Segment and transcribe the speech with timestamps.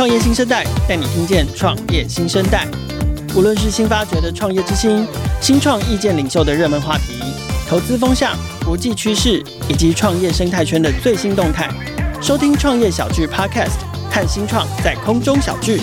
[0.00, 2.66] 创业新生代带你听见创业新生代，
[3.36, 5.06] 无论是新发掘的创业之星、
[5.42, 7.20] 新创意见领袖的热门话题、
[7.68, 8.34] 投资风向、
[8.64, 11.68] 国际趋势以及创业生态圈的最新动态，
[12.22, 13.76] 收听创业小聚 Podcast，
[14.10, 15.82] 看新创在空中小聚。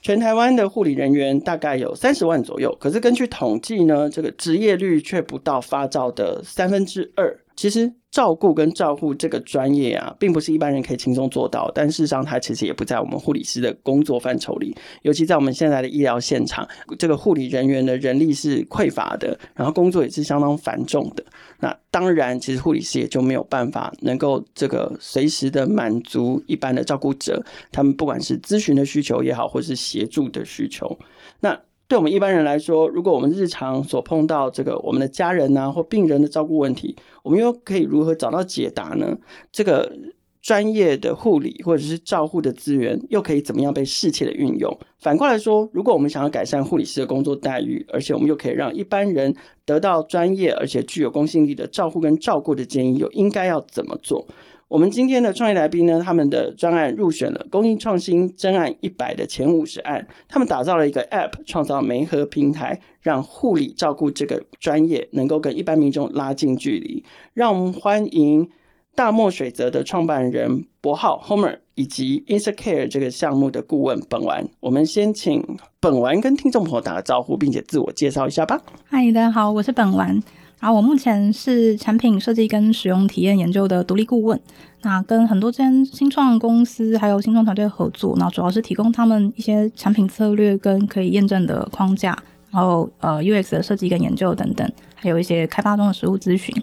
[0.00, 7.40] 全台湾的护理人员大概有三十万左右，可是根据统计呢，这个职业率却不到发照的三分之二。
[7.56, 14.76] 其实照顾跟照护这个专业啊，并不是一般人可以轻松做到，但事实上它其实也不在我们护理师的工作范畴里。
[15.00, 21.24] 尤其在我们现在的医疗现场，这个护理人员的人力是匮乏的，然后工作也是相当繁重的。
[21.58, 30.98] 那当然，其实护理师也就没有办法能够这个随时的满足一般的照顾者，他们不管是咨询的需求也好，或是协助的需求，
[31.40, 31.58] 那。
[31.92, 39.14] 对我们一般人来说，如果我们日常所碰到这个我们的家人啊或病人的照顾问题，我们又可以如何找到解答呢？
[39.52, 39.92] 这个
[40.40, 44.74] 专业的护理或者是照护的资源又可以怎么样被适切的运用？
[45.00, 54.26] 反过来说，如果我们想要改善护理师的工作待遇，而且我们又可以让一般人得到专业而且具有公信力的照护跟照顾的建议，又应该要怎么做？
[54.72, 60.08] 我们今天的创业来宾呢，他们的专案入选了公益创新真案一百的前五十案。
[60.26, 67.04] 他们打造了一个 App，创造媒合平台，让护理照顾这个专业能够跟一般民众拉近距离。
[67.34, 68.48] 让我们欢迎
[68.94, 74.48] 大漠水泽的创办人博浩 Homer 以及 InstaCare 这个项目的顾问本丸。
[74.60, 75.44] 我们先请
[75.80, 78.62] 本丸跟听众朋友打个招呼，并且自我介绍一下吧。
[78.86, 80.22] 嗨，大家好，我是本丸。
[80.62, 84.40] 然后我目前是产品设计跟使用体验研究的独立顾问，
[84.82, 92.16] 那跟很多间新创公司还有新创团队合作，那主要是提供他们一些产品策略跟可以验证的框架，
[92.52, 96.54] 然后呃 UX 的设计跟研究等等，还有一些开发中的实务咨询。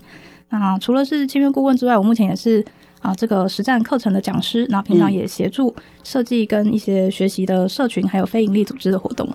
[0.47, 2.61] 那除了是签约顾问之外，我目前也是
[3.02, 5.75] 啊、呃、这个实战课程的讲师，那平常也协助
[6.06, 9.28] 设计跟一些学习的社群还有非营利组织的活动。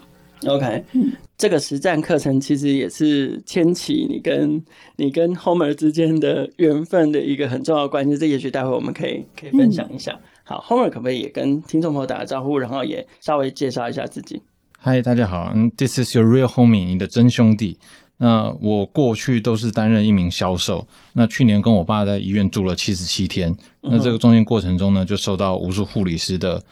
[0.47, 4.62] OK，嗯，这个实战课程其实也是牵起你跟
[4.97, 8.17] 你跟 Homer 之间的缘分的一个很重要的关系。
[8.17, 10.12] 这也许待会我们可以可以分享一下。
[10.12, 14.43] 嗯、好，Homer 可不可以也跟听众朋友打个招呼，然后也稍微介绍一下自己
[14.83, 17.78] ？Hi，大家好，嗯，This is your real homie，你的真兄弟。
[18.19, 20.87] 那我过去都是担任一名销售。
[21.15, 23.56] 那去年跟我爸在医院住了七十七天。
[23.81, 26.62] 那这个中间过程中呢，就受到无数护理师的。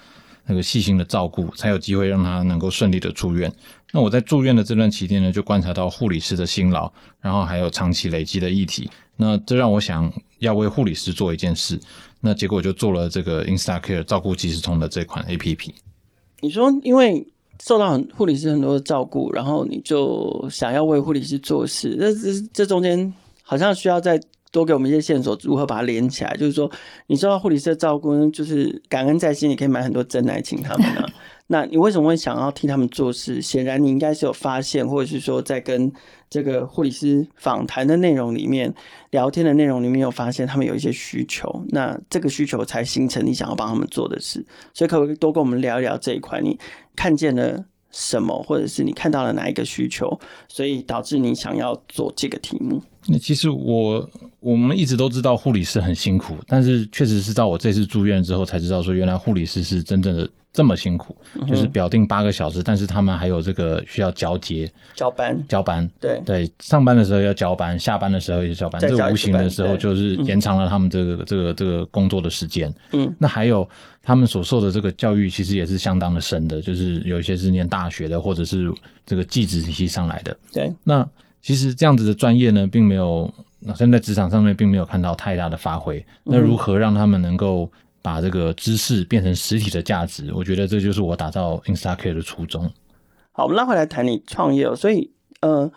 [0.44, 3.50] 那个细心的照顾，才有机会让他能够顺利的出院。
[3.92, 8.90] 那我在住院的这段期间呢，就观察到护理师的辛劳，然后还有长期累积的议题。
[9.16, 11.78] 那这让我想要为护理师做一件事。
[12.20, 15.70] 那结果就做了这个 InstaCare 照顾即时通的这款 APP。
[16.40, 17.26] 你说，因为
[17.62, 24.20] 受到很护理师很多的照顾，然后你就想要为护理师做事，那这这中间好像需要再。
[24.52, 26.36] 多给我们一些线索，如何把它连起来？
[26.36, 26.70] 就是说，
[27.06, 31.08] 你受到护理师的照顾，就是感恩在心，你可以买很多珍奶请他们啊。
[31.52, 33.42] 那你为什么会想要替他们做事？
[33.42, 35.92] 显然你应该是有发现，或者是说在跟
[36.30, 38.72] 这个护理师访谈的内容里面、
[39.10, 44.42] 聊天的内容里面有发现他们有一些需求，那这个需求才形成你想要帮他们做的事。
[44.72, 46.40] 所以，可不可以多跟我们聊一聊这一块？
[46.40, 46.58] 你
[46.96, 52.82] 看见了什么，或者是你看到了哪一个需求，所以导致你想要做这个题目？
[53.06, 54.08] 那其实我
[54.38, 65.90] 我们一直都知道护理师很辛苦，但是确实是到我这次住院之后才知道，说原来护理师是真正的这么辛苦，嗯、就是表定八个小时，但是他们还有这个需要交接、交班、交班。
[65.98, 72.72] 对对，上班的时候要交班，下班的时候也交班，这个无形的时候就是延长了他们这个、嗯、这个这个工作的时间。
[72.92, 73.68] 嗯，那还有
[74.00, 78.72] 他们所受的这个教育，其实也是相当的深的，就是有一些是念大学的，或者是
[79.04, 80.36] 这个技职体系上来的。
[80.52, 81.04] 对，那。
[81.42, 83.28] 其实这样子的专业呢，并没有，
[83.74, 86.04] 现在职场上面并没有看到太大的发挥。
[86.22, 87.70] 那如何让他们能够
[88.00, 90.32] 把这个知识变成实体的价值？
[90.32, 92.70] 我觉得这就是我打造 InstaCare 的初衷。
[93.32, 94.76] 好，我们拉回来谈你创业哦。
[94.76, 95.10] 所以，
[95.40, 95.70] 呃，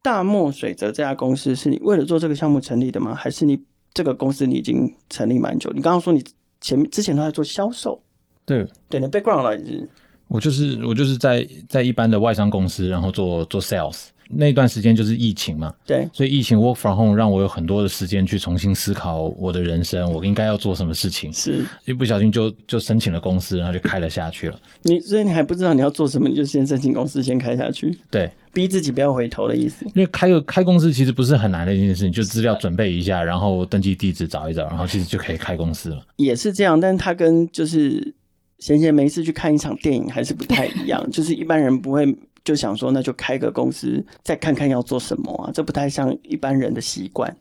[0.00, 3.14] 大漠水泽这家公司是你为了做这个项目成立的吗？
[3.14, 3.60] 还是你
[3.92, 5.70] 这个公司你已经成立蛮久？
[5.74, 6.24] 你刚刚说你
[6.62, 8.02] 前之前都在做销售，
[8.46, 9.86] 对对，你 background 来是？
[10.28, 14.06] 我就是我就是在在一般的外商公司，然后做做 sales。
[14.30, 21.32] 那段时间就是疫情嘛，对，所以疫情 work from home 让我有很多的时间去重新思考我的人生，我应该要做什么事情。
[21.32, 24.58] 是，一不小心就就申请了公司，然后就开了下去了。
[24.82, 27.96] 你所以你还不知道你要做什么，你就先申请公司，先开下去。
[28.10, 29.84] 对，逼自己不要回头的意思。
[29.86, 36.02] 因为开个开公司其实不是很难的一件事情，就资料准备一下，然后登记地址找一找，然后其实就可以开公司了。
[36.16, 38.14] 也是这样，但它跟就是
[38.58, 42.16] 闲闲没事去看一场电影还是不太一样， 就是一般人不会。
[42.44, 45.50] 就想说，那就开个公司，再看看要做什么啊？
[45.52, 47.34] 这不太像一般人的习惯。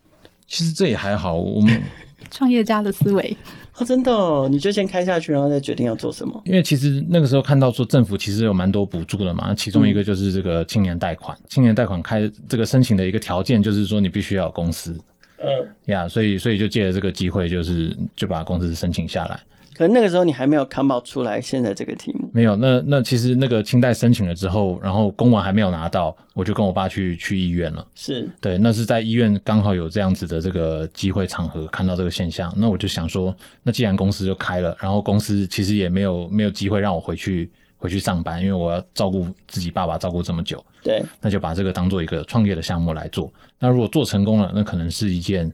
[0.48, 1.82] 其实这也还好，我们
[2.32, 3.36] 创业家的思维。
[3.78, 6.40] 哦，真的哦，你就先开下去，然后再决定要做什么。
[6.46, 11.36] 因为其实那个时候看到说政府其实有蛮多补助的嘛，其中一个就是这个青年贷款。
[11.38, 14.96] 嗯、青年贷款开这个申请的一个条件就是说你必须要有公司。
[15.40, 15.48] 嗯，
[15.86, 19.40] 呀，所以所以就借着这个机会，就是就把公司申请下来。
[19.76, 22.56] 可能那个时候你还没有 come out 出来，现在这个题目没有。
[22.56, 27.86] 那那其实那个清代申请了之后，然后公文还没有拿到，我就跟我爸去去医院了。
[27.96, 40.64] 是对，那是在医院刚好有这样子的这个机会场合看到这个现象，那我就想说，那既然公司就开了，然后公司其实也没有没有机会让我回去回去上班，因为我要照顾自己爸爸照顾这么久。
[40.84, 43.32] 对，那就把这个当做一个创业的项目来做。
[43.58, 45.52] 那如果做成功了，那可能是一件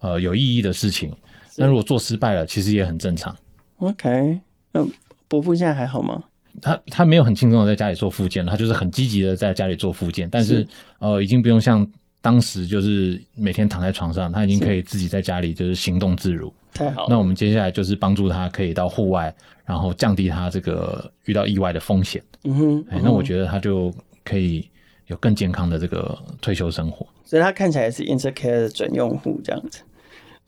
[0.00, 1.14] 呃有意义的事情。
[1.56, 3.36] 那如果做失败了，其实也很正常。
[3.80, 4.40] OK，
[4.72, 4.86] 那
[5.28, 6.22] 伯父现在还好吗？
[6.60, 10.68] 他他没有很轻松的在家里做复健，他就是很积极的在家里做复健，但是，是
[10.98, 11.86] 呃，已经不用像
[12.20, 16.52] 当时就是每天躺在床上，他已经可以自己在家里就是行动自如。
[16.74, 17.06] 太好了。
[17.08, 19.34] 那我们接下来就是帮助他可以到户外，
[19.64, 22.22] 然后降低他这个遇到意外的风险。
[22.44, 23.92] 嗯哼，哎、欸，那我觉得他就
[24.24, 24.68] 可以
[25.06, 27.06] 有更健康的这个退休生活。
[27.24, 29.80] 所以他看起来是 InterCare 的准用户这样子。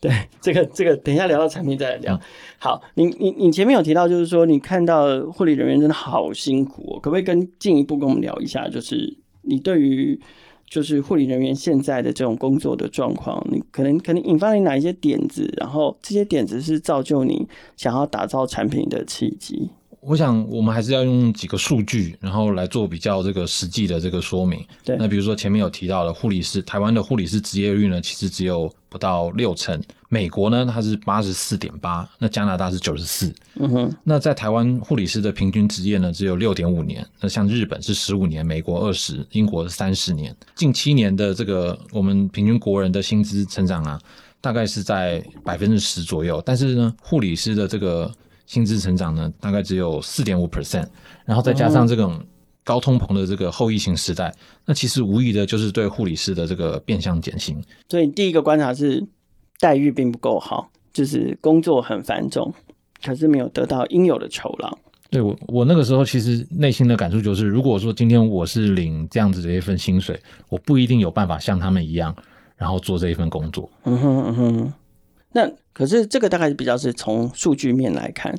[0.03, 0.11] 对，
[0.41, 2.19] 这个这个，等一下聊到产品再来聊。
[2.59, 8.67] 好，你你你前面有提到，就是说你看到护理人员真的好辛苦哦，可不可以跟进一步跟我们聊一下？
[8.67, 10.19] 就是你对于
[10.69, 17.47] 就是护理人员现在的这种工作的状况，你可能可能引发你哪一些点子，然后这些点子是造就你
[17.77, 19.69] 想要打造产品的契机。
[20.05, 24.65] 我想，我们还是要用几个数据，然后来做比较这个实际的这个说明。
[24.83, 29.81] 对，那比如说前面有提到的护理师，台湾的护理师职业率呢，其实只有不到六成。
[30.09, 33.33] 美国呢，它是八十四点八，那加拿大是九十四。
[33.55, 37.05] 嗯哼，那在台湾护理师的平均职业呢，只有六点五年。
[37.21, 40.35] 那像日本是十五年，美国二十，英国是三十年。
[40.53, 43.99] 近七年的这个我们平均国人的薪资成长啊，
[44.41, 46.43] 大概是在百分之十左右。
[46.45, 48.11] 但是呢，护理师的这个
[48.45, 50.87] 薪资成长呢，大概只有四点五 percent，
[51.25, 52.19] 然后再加上这种
[52.63, 54.33] 高通膨的这个后疫情时代，
[54.65, 57.61] 那其实无疑的就是对护理师的这个变相减薪。
[57.89, 59.05] 所以第一个观察是
[59.59, 62.53] 待遇并不够好，就是工作很繁重，
[63.03, 64.77] 可是没有得到应有的酬劳。
[65.09, 70.19] 对，我，我那个时候其实内心的感触就是，如果说今天我是领这样子的一份薪水，
[70.49, 72.15] 我不一定有办法像他们一样，
[72.57, 73.69] 然后做这一份工作。
[73.83, 74.73] 嗯哼嗯哼。
[75.33, 78.33] 那可是这个大概是比较是从数据面来看，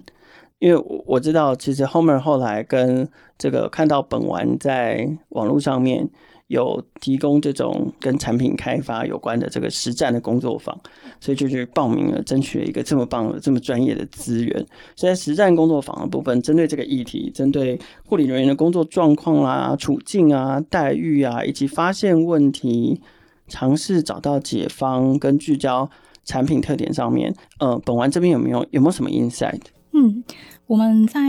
[0.60, 6.08] 因为我我知道其实 Homer 后来跟这个看到本丸在网络上面
[6.46, 10.78] 有提供这种跟产品开发有关的这个实战的工作坊，
[11.18, 14.66] 所以就去报名了，争取了一个这么棒的、这么专业的资源。
[14.94, 23.00] 所以在实战工作坊的部分，针对这个议题，针对护理人员的工作状况啊、处境啊、待遇啊，以及发现问题、
[23.48, 25.90] 尝试找到解方跟聚焦。
[26.24, 29.60] 产品特点上面，呃，本丸这边有没有有没有什么 insight？
[29.92, 30.24] 嗯，
[30.66, 31.20] 我们在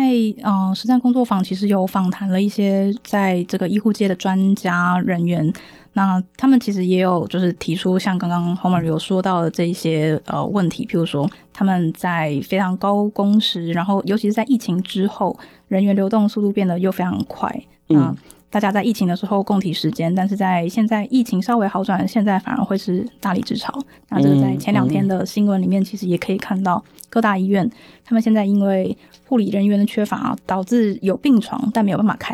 [0.42, 5.54] 呃实战工作坊其实有访谈了一些在这个医护界的专家人员，
[5.94, 15.38] 那他们其实也有就是提出像刚刚 Homer 有说到的这一些呃问题，譬如说他们在非常高工时，然后尤其是在疫情之后，
[15.68, 18.16] 人员流动速度变得又非常快，嗯。
[18.56, 23.78] 大家在疫情的时候共体时间，但是在现在疫情稍微好转，现在反而会是大力之潮。
[24.08, 27.70] 那这个在前两天的新闻里面，其实也可以看到各大医院，
[28.06, 32.34] 他们现在因为护理人员的缺乏啊，导致有病床但没有办法开。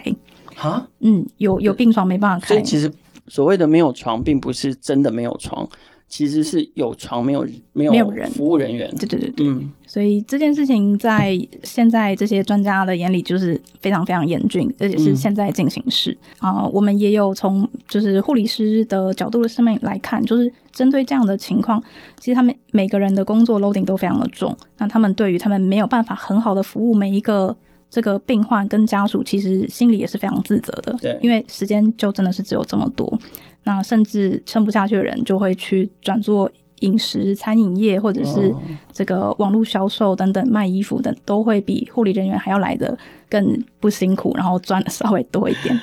[0.56, 2.54] 哈，嗯，有有病床没办法开。
[2.54, 2.94] 所以其实
[3.28, 5.68] 所谓的没有床，并不是真的没有床。
[6.12, 16.70] 其实是有床没有没有没有人服务人员，对对对对，嗯，所以这件事情在现在这些专家的眼里就是非常非常严峻，而且是现在进行式啊、嗯呃。
[16.74, 21.82] 我们也有从就是护理师的角度的上面来看，就是针对这样的情况，
[22.20, 27.56] 其实他们每个人的工作 loading 都非常的重，那他们对于他们没有办法很好的服务每一个
[27.92, 33.20] 这个病患跟家属，其实心里也是非常自责的，对，因为时间就真的是只有这么多。
[33.66, 38.56] 那甚至撑不下去的人，就会去转做饮食、餐饮业，或者是
[38.94, 42.98] 这个网络销售等等，卖衣服等，都会比护理人员还要来的
[43.30, 45.80] 更不辛苦，然后赚的稍微多一点。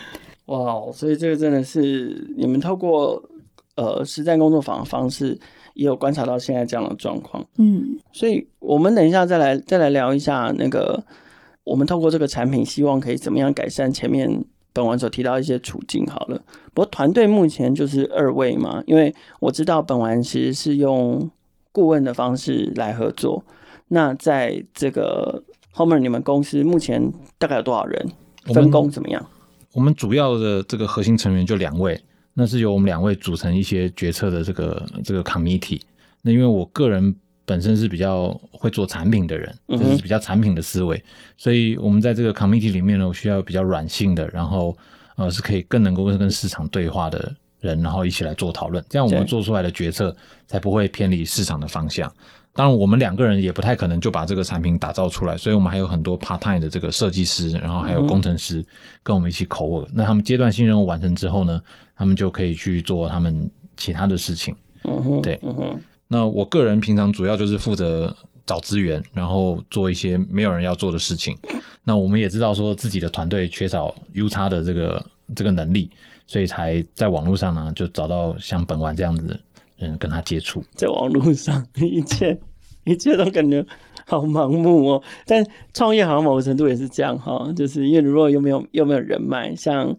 [0.46, 3.22] 哇，所以这个真的是你们透过
[3.76, 5.38] 呃实战工作坊的方式，
[5.74, 7.44] 也有观察到现在这样的状况。
[7.58, 11.04] 嗯，所以我们等一下再来再来聊一下那个，
[11.70, 14.44] 我们透过这个产品，希望可以怎么样改善前面。
[14.70, 16.40] 本丸所提到一些处境好了，
[16.72, 21.28] 不过团队目前就是二位嘛，因为我知道本丸其实是用
[21.72, 23.42] 顾问的方式来合作。
[23.88, 25.42] 那在这个
[25.74, 28.08] Homer，你们公司目前大概有多少人？
[28.54, 29.26] 分工怎么样？
[29.72, 32.00] 我们主要的这个核心成员就两位，
[32.34, 35.80] 那是由我们两位组成一些决策的这个这个 committee。
[36.22, 37.16] 那因为我个人
[37.48, 41.02] 本身是比较会做产品的人，就是比较产品的思维，
[41.38, 44.76] 所以我们在这个 committee 里面呢，我需要比较软性的，然后
[45.16, 50.14] 呃是可以更能够跟市场对话的人，然后一起来做讨论，这样我们做出来的决策
[50.46, 52.12] 才不会偏离市场的方向。
[52.52, 58.62] 当然，我们两个人也不太可能就把这个产品打造出来，所以我们还有很多 part time 的这个设计师，然后还有工程师
[59.02, 59.88] 跟我们一起 co-work。
[59.94, 61.62] 那他们阶段性任务完成之后呢，
[61.96, 64.54] 他们就可以去做他们其他的事情。
[64.84, 65.80] 嗯哼，对，嗯哼。
[66.08, 71.36] 那我个人平常主要就是负责找资源，然后做一些没有人要做的事情。
[71.84, 75.90] 那我们也知道说自己的团队缺少 UX 的这个这个能力，
[76.26, 79.38] 所以才在网络上呢就找到像本丸这样子的
[79.76, 80.64] 人跟他接触。
[80.74, 82.38] 在网络上 一切。
[82.84, 83.62] 一切都感觉
[84.06, 89.94] 好盲目哦，但创业好像某个程度也是这样哈，就是因为如果又没有又没有人脉，像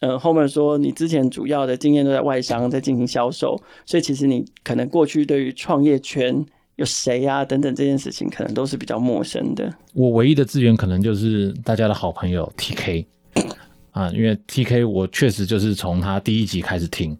[0.00, 6.44] 呃后面说你之前主要的经验都在外商在进行销售，所以其实你可能过去对于创业圈
[6.76, 9.72] 有谁呀、啊、等等这件事情，可能都是比较陌生的。
[9.94, 13.04] 我唯一的资源可能就是大家的好朋友 TK
[13.92, 17.16] 啊，因为 TK 我确实就是从他第一集开始听。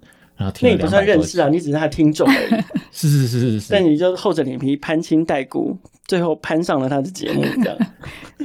[0.62, 2.62] 那也不算认识啊，你只是他听众而已。
[2.92, 3.70] 是是是是是。
[3.70, 5.76] 但你就厚着脸皮攀亲带故，
[6.10, 7.78] 最后攀上了他的节目， 这样。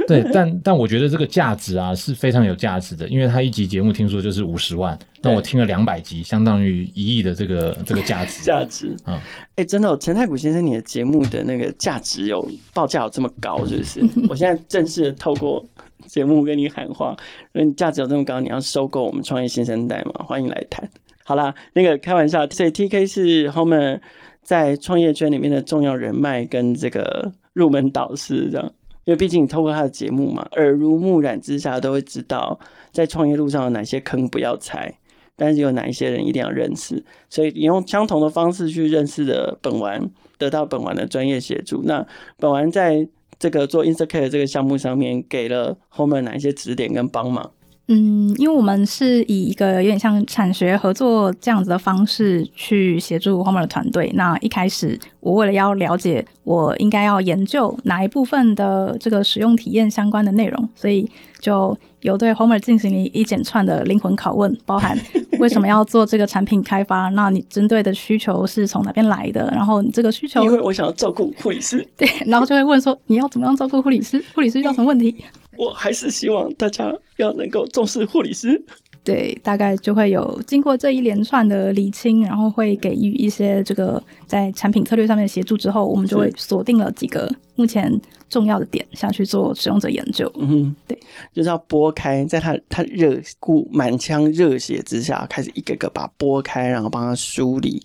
[0.08, 8.44] 对，但但我觉得这个价值啊是非常有价值的，因为他一集节目听说就是五十万，那我听了两百集，相当于一亿的这个 这个价值。
[8.44, 9.20] 价值啊，哎、嗯
[9.56, 14.02] 欸，真的、哦，陈太古先生，你的节目的那个价值有报价有这么高，是不是？
[14.30, 15.66] 我现在正式的透过
[16.06, 17.18] 节目跟你喊话，
[17.56, 20.24] 因为你价值有这么高，你要收购我们创业新生代嘛？
[20.24, 20.88] 欢迎来谈。
[21.24, 24.00] 好啦，那个开玩笑，所以 TK 是 Homer
[24.44, 28.72] 在创业圈里面的重要人脉跟这个入门导师，这样，
[29.06, 32.60] 因为毕竟你透过他的节目嘛，耳濡目染之下都会知道，
[32.92, 35.00] 在创业路上有哪些坑不要踩，
[35.38, 41.82] 但是有哪一些人一定要认识，所以你用相同的方式去认识的本丸，得到本丸的专业协助。
[41.86, 42.06] 那
[42.38, 43.08] 本丸在
[43.40, 47.52] 这个做 Instacare 这个项目上面，给了 Homer 哪一些指点跟帮忙？
[47.88, 54.12] 嗯，因为我们是以一个有点像产学合作这样子的方式去协助 Homer 的团队。
[54.16, 61.08] 那一开始，我为了要了解我应该要研究哪一部分的这个使用体验相关的内容，所以
[61.40, 64.98] 就有对 Homer 进行了一整串的灵魂拷问，包含
[65.38, 67.10] 为什么要做这个产品开发？
[67.10, 69.48] 那你针对的需求是从哪边来的？
[69.54, 74.24] 然后你这个需求，因为我想要照顾护理师，对，然后就会问说你要怎么样照顾护理师？
[74.34, 75.16] 护理师遇到什么问题？
[75.58, 78.62] 我还是希望大家要能够重视护理师。
[79.04, 90.32] 对，大概就会有经过这一连串的厘清，然后会给予一些这个在产品策略上面的协助之后，我们就会锁定了几个目前重要的点下去做使用者研究。
[90.40, 91.00] 嗯哼，对，
[91.32, 97.84] 就是要拨开，在他他热顾满腔热血之下，开始一个个把它拨开，然后帮他梳理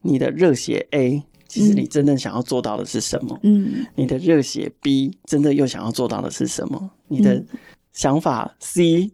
[0.00, 1.22] 你的热血 A。
[1.48, 3.38] 其实你真正想要做到的是什么？
[3.42, 6.90] 嗯，你的热血 B 真的又想要做到的是什么？
[7.12, 7.44] 你的
[7.92, 9.12] 想法 C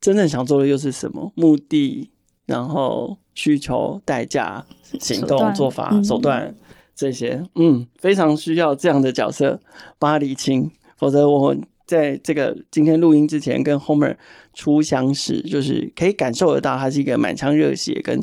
[0.00, 1.32] 真正想做的又是什么？
[1.36, 2.10] 目的，
[2.46, 4.66] 然后需求、代价、
[4.98, 6.54] 行动、做法、手段
[6.94, 9.60] 这些，嗯，非常需要这样的角色
[9.98, 10.70] 帮他理清。
[10.96, 11.54] 否则，我
[11.86, 14.16] 在这个今天录音之前跟 Homer
[14.54, 18.20] 初相识，就是可以感受得到他是一个满腔热血跟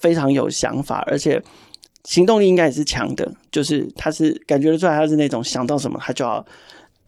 [0.00, 1.42] 非常有想法，而且。
[2.04, 6.44] 行动力应该也是强的，就是他是感觉得出来，他是那种想到什么他就要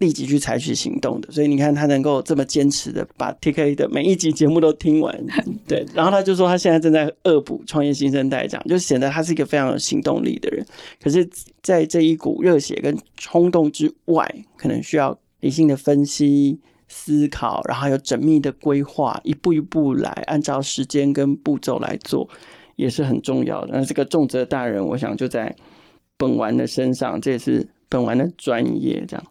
[0.05, 1.33] 立即去采取行动的。
[1.33, 5.27] 所以你看他能够这么坚持的把 TK 的每一集节目都听完，
[5.67, 5.87] 对。
[5.95, 10.65] 然后他就说他现在正在恶补创业新生代，这样就显得他是一个非常有行动力的人。
[11.03, 11.29] 可是，
[11.63, 22.29] 在这一股热血跟冲动之外，可能需要理性的分析、思考，然后有缜密的规划，一步一步来，按照时间跟步骤来做。
[22.77, 23.69] 也是很重要的。
[23.73, 25.55] 那这个重责大人，我想就在
[26.17, 29.05] 本丸的身上，这也是本丸的专业。
[29.07, 29.25] 这样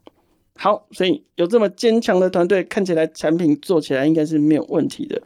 [0.55, 5.21] 好，所以有这么坚强的团队，看起来产品做起来应该是没有问题的。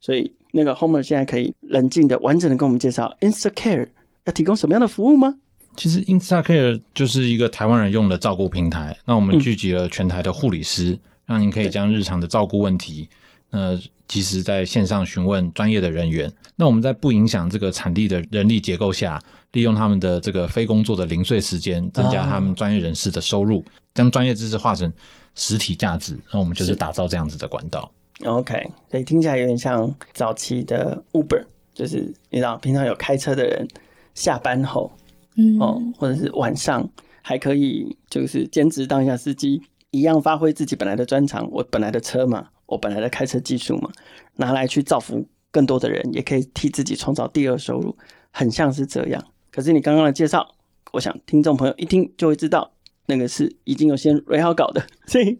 [0.00, 3.88] 所以那个 Homer 现在可以冷静的、完整的跟我们介绍 Instacare
[4.24, 5.34] 要提供什么样的服务吗？
[5.76, 8.96] 其实 Instacare 就是一个台湾人用的照顾平台。
[9.04, 13.08] 那我们聚集了全台的护理师，嗯、让您可以将日常的照顾问题，
[13.50, 13.78] 呃。
[14.08, 19.22] 其实在线上询问专业的人员，那我们在不影响这个产地的人力结构下，
[19.52, 23.62] 利用他们的这个非工作的零碎时间，增加他们专业人士的收入，
[23.94, 24.90] 将专业知识化成
[25.34, 26.18] 实体价值。
[26.32, 27.92] 那我们就是打造这样子的管道。
[28.24, 33.68] OK，所以听起来有点像早期的 Uber，就是你知道，平常有开车的人
[34.14, 34.90] 下班后，
[35.36, 36.88] 嗯，哦，或者是晚上
[37.20, 39.60] 还可以就是兼职当一下司机，
[39.90, 41.46] 一样发挥自己本来的专长。
[41.52, 42.48] 我本来的车嘛。
[42.68, 43.90] 我本来的开车技术嘛，
[44.36, 47.96] 拿来去造福更多的人，也可以替自己创造第二收入，
[48.30, 49.24] 很像是这样。
[49.50, 50.54] 可是你刚刚的介绍
[50.92, 52.70] 我想听众朋友一听就会知道，
[53.06, 54.86] 那个是已经有先蕊好稿的。
[55.08, 55.38] 所以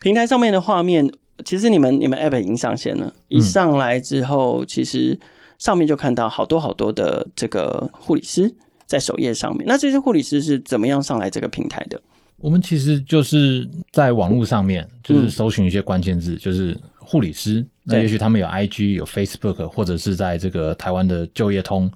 [0.00, 1.10] 平台上面的画面，
[1.44, 5.18] 其实你们你们 App 已经上线了，一上来之后，其实
[5.58, 8.52] 上面就看到好多好多的这个护理师
[8.86, 9.64] 在首页上面。
[9.66, 12.02] 那这些护理师是怎么样上来这个平台的？
[12.40, 17.64] 我们其实就是在网络上面，就是搜寻一些关键字，就是护理师。
[17.84, 21.90] 那也许他们有 IG、有 Facebook，或者是在这个台湾的就业通，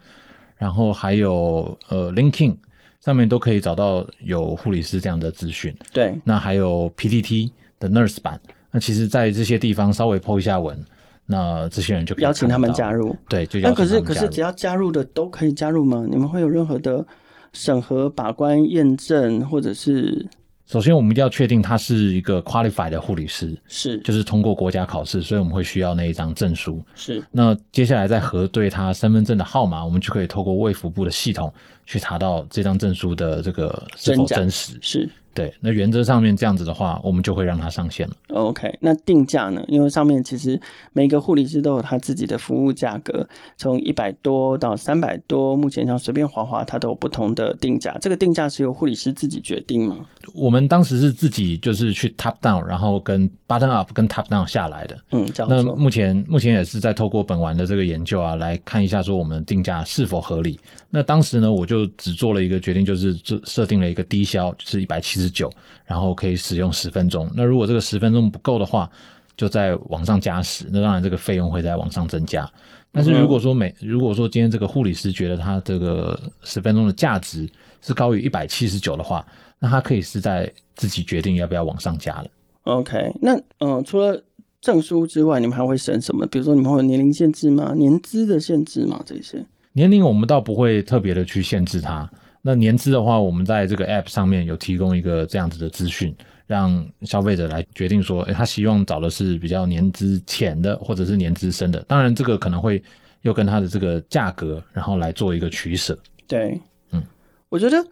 [0.57, 2.55] 然后还有呃 LinkedIn
[3.01, 5.75] 上面都可以找到有护理师这样的资讯。
[5.93, 8.39] 对，那还有 PTT 的 Nurse 版。
[8.71, 10.79] 那其实，在这些地方稍微 po 一下文，
[11.25, 13.17] 那这些人就可以邀请他们加入。
[13.29, 14.05] 对，就邀请他们加入。
[14.05, 16.05] 那可是可是，只要加入的都可以加入吗？
[16.11, 17.07] 你们会有任何的？
[17.55, 20.27] 审核、把关、验证，或者是
[20.67, 26.83] 首先，我们一定要确定他是一个 qualified 的护理师，是就是通过国家考试，所以我们会需要那一张证书。
[26.95, 31.53] 是那接下来再核对他身份证的号码，我们就可以透过卫福部的系统
[31.85, 34.79] 去查到这张证书的这个是否真实。
[34.81, 35.09] 是。
[35.35, 38.15] 对，那原则上面这样子的话，我们就会让它上线了。
[38.29, 39.63] OK，那定价呢？
[39.67, 40.61] 因为上面其实
[40.93, 47.97] 每个护理师都有他自己的服务价格，从一百多到三百多，目前像随便滑滑，它都有不同的定价。
[48.01, 49.97] 这个定价是由护理师自己决定吗？
[50.35, 54.97] 我们当时是自己就是去 top down，然后跟 bottom up 跟 top down 下来的。
[55.11, 60.59] 嗯，那目前目前也是在透过本丸的这个研究啊，来看一下说我们定价是否合理。
[60.91, 65.51] 那当时呢，我就只做了一个决定，就是设设定了一个低消，就是一百七十九，
[65.85, 67.31] 然后可以使用十分钟。
[67.35, 68.91] 那如果这个十分钟不够的话，
[69.37, 70.67] 就再往上加十。
[70.71, 72.49] 那当然这个费用会在往上增加。
[72.93, 77.49] 但是如果说每如果说今天这个护理师觉得他这个十分钟的价值
[77.83, 79.27] 是高于一百七十九的话，
[79.59, 82.27] 那他可以是在自己决定要不要往上加了。
[82.63, 84.23] OK，那嗯、呃，除了
[84.61, 86.25] 证书之外，你们还会审什么？
[86.27, 87.75] 比如说你们会有年龄限制吗？
[87.75, 89.03] 年资的限制吗？
[89.05, 89.45] 这些？
[89.73, 92.09] 年龄我们倒不会特别的去限制它。
[92.47, 96.15] 那年资的话，我们在这个 App 上面有提供一个这样子的资讯，
[96.47, 101.83] 让消费者来决定说，诶，他希望找的是比较年资浅的，或者是年资深的。
[101.89, 102.83] 当然，这个可能会
[103.23, 105.99] 又跟他的这个价格，然后来做一个取舍。
[106.27, 106.61] 对，
[106.93, 107.03] 嗯，
[107.49, 107.83] 我觉得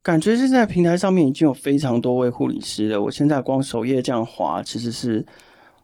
[0.00, 3.02] 感觉现在平台上面已经有非常多位护理师了。
[3.02, 5.26] 我现在光首页这样滑，其实是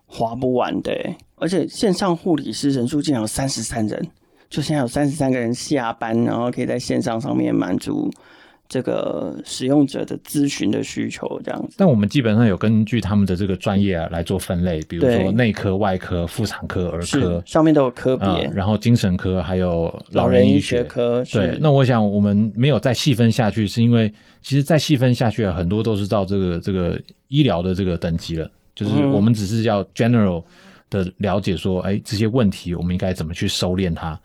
[0.06, 0.92] 滑不完的。
[1.34, 4.08] 而且线上护理师人数竟然有三十三人。
[4.50, 8.11] 就现在有三十三个人下班，然后可以在线上上面满足
[8.68, 11.74] 这个使用者的咨询的需求，这样子。
[11.78, 18.52] 但我们基本上有根据他们的这个专业啊来做分类，比如说内科、外科、妇产科、儿科，上面都有科别、嗯。
[18.54, 21.24] 然后精神科还有老人医学科。
[21.32, 30.42] 对，那我想我们没有再细分下去，是因为其实再细分下去啊，很多都是到这个这个医疗的这个等级了，就是我们只是要 general
[30.90, 34.18] 的了解说，哎，这些问题我们应该怎么去收敛它。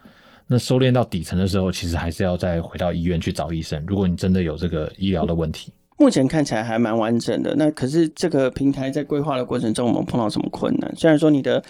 [0.53, 3.83] 那收敛到底层的时候，其实还是要再回到医院去找医生。
[3.87, 7.55] 如果你真的有这个医疗的问题，目前看起来还蛮完整的。
[7.55, 10.93] 那可是这个平台在规划的过程中，我们碰到什么困难？
[10.95, 11.63] 虽然说你的，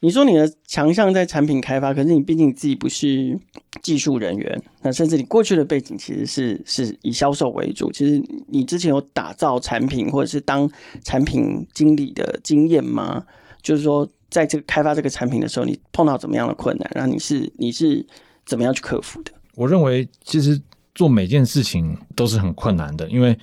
[0.00, 3.38] 你说你的强项在产品开发，可是你毕竟你自己不是
[3.82, 7.90] 技术人员，那甚至你过去的背景其实是是以销售为主。
[7.92, 10.70] 其实你之前有打造产品或者是当
[11.02, 13.24] 产品经理的经验吗？
[13.62, 14.08] 就是说。
[14.30, 16.90] 在这个开发这个产品的时候，你碰到怎么样的困难？
[16.94, 18.06] 然后你是你是
[18.44, 19.32] 怎么样去克服的？
[19.54, 20.60] 我认为其实
[20.94, 23.34] 做每件事情都是很困难的，因为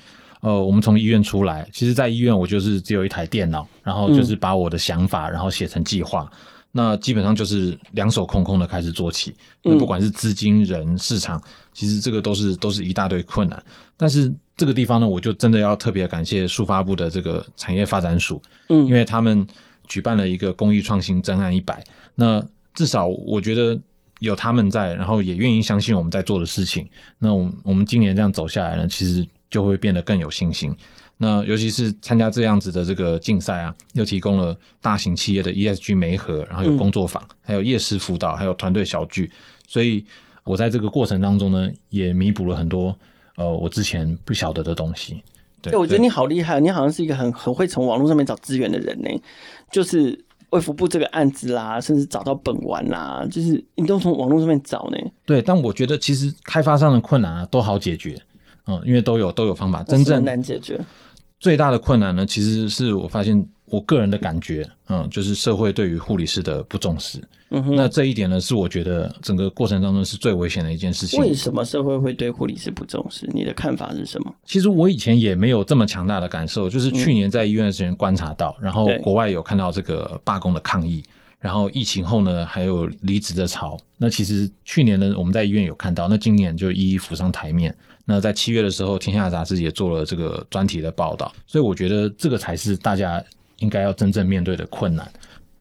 [0.41, 6.37] 呃，我们从医院出来，其实，在医院我就是只有一台电脑，然后就是把我的想法，然后写成计划，嗯、
[6.71, 9.35] 那基本上就是两手空空的开始做起。
[9.63, 11.41] 那不管是资金、人、市场，
[11.73, 13.61] 其实这个都是都是一大堆困难。
[13.97, 19.47] 但是这个地方呢，我就真的要特别感谢数发部的这个产业发展署，嗯，因为他们。
[19.87, 21.83] 举办了一个公益创新专案一百，
[22.15, 23.79] 那至少我觉得
[24.19, 26.87] 有他们在，然后也愿意相信我们在做的事情。
[27.19, 30.75] 那我们我们今年这样走下来呢，其实就会变得更有信心。
[31.17, 39.31] 那尤其是参加这样子的这个竞赛啊，又提供了大型企业的 ESG 媒合，然后有工作坊，嗯、还有夜市辅导，还有团队小聚。
[39.65, 40.05] 所以
[40.43, 42.93] 我在这个过程当中呢，也弥补了很多
[43.37, 45.23] 呃我之前不晓得的东西。
[45.61, 49.09] 对，对，我觉得你好厉害，你好像是一个很很会从网络上面找资源的人呢。
[49.75, 50.17] 就是
[50.51, 54.97] 卫福部这个案子啦，甚至找到本丸啦，就是你都从网络上面找呢。
[55.25, 58.17] 对，但我觉得其实开发商的困难啊都好解决，
[58.67, 59.83] 嗯，因为都有都有方法。
[59.83, 60.79] 真正难解决，
[61.45, 63.47] 最大的困难呢，其实是我发现。
[63.67, 67.19] 我个人的感觉，嗯，就是社会对于护理师的不重视。
[67.49, 71.19] 嗯哼，那这一点呢，是我觉得整个过程当中是最危险的一件事情。
[71.19, 73.27] 为什么社会会对护理师不重视？
[73.33, 74.33] 你的看法是什么？
[74.45, 81.03] 其实我以前也没有这么强大的感受，就是去年在医院的时间观察到，嗯、然后国外有看到这个罢工的抗议。
[81.39, 83.77] 然后疫情后呢，还有离职的潮。
[83.97, 87.75] 那其实去年呢，我们在医院有看到，那今年就一一浮上台面。
[88.05, 91.33] 那在七月的时候，《天下杂志》也做了这个专题的报道。
[91.47, 93.23] 所以我觉得这个才是大家
[93.57, 95.11] 应该要真正面对的困难。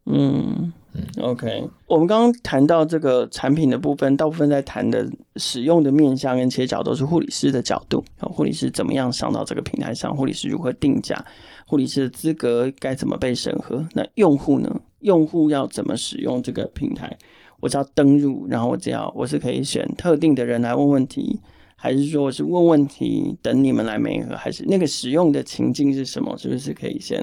[0.07, 1.67] 嗯嗯，OK。
[1.87, 8.05] 我们刚刚谈到这个产品的部分，大部分在谈的使用的面向跟切角都是护理师的角度。
[8.21, 10.15] 护理师怎么样上到这个平台上？
[10.15, 11.25] 护理师如何定价？
[11.67, 13.83] 护理师的资格该怎么被审核？
[13.95, 14.81] 那用户呢？
[15.01, 17.17] 用户要怎么使用这个平台？
[17.61, 21.41] 我只要登入，然后我只要我是可以选特定的人来问问题，
[21.85, 24.35] 还是说我是问问题等你们来媒合？
[24.35, 26.35] 还是那个使用的情境是什么？
[26.39, 27.23] 是不是可以先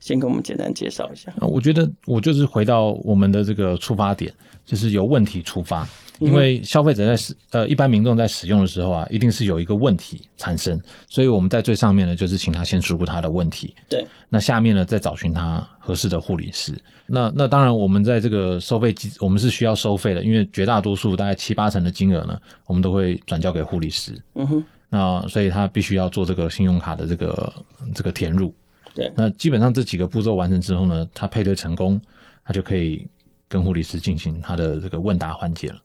[0.00, 1.30] 先给我们简单介绍一下？
[1.42, 4.32] 我觉得我就是回到我们的这个出发点，
[4.64, 5.86] 就是由问题出发。
[6.18, 13.74] 因为消费者在使呃，一般民众在使用的时候啊，一定是有一个问题产生，所以我们在最上面呢，就是请他先输入他的问题。
[13.88, 16.74] 对，那下面呢，再找寻他合适的护理师。
[17.06, 24.12] 那那当然，我们在这个收费机，我们是需要收费的，因为绝大多数大概七八成的金额呢，我们都会转交给护理师。
[24.34, 27.52] 嗯哼，那所以他必须要做这个信用卡的这个
[27.94, 28.52] 这个填入。
[28.94, 32.00] 对，那基本上这几个步骤完成之后呢，他配对成功，
[32.44, 33.06] 他就可以
[33.48, 35.80] 跟护理师进行他的这个问答环节了。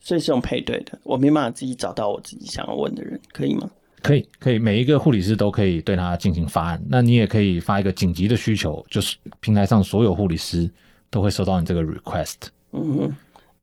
[0.00, 3.70] 所以是用配对的，我没办法自己找到我自己想要问的人，可以吗？
[4.02, 6.82] 可以，可以，每一个护理师都可以对他进行发案。
[6.88, 10.70] 那你也可以发一个紧急的需求，就是平台上所有护理师
[11.10, 12.36] 都会收到你这个 request。
[12.72, 13.16] 嗯哼，